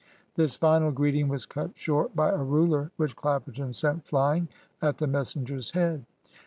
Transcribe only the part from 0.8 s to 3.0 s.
greeting was cut short by a ruler